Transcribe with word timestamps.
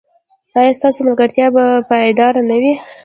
ایا 0.57 0.77
ستاسو 0.79 0.99
ملګرتیا 1.07 1.47
به 1.55 1.63
پایداره 1.89 2.41
نه 2.49 2.55
وي؟ 2.61 2.73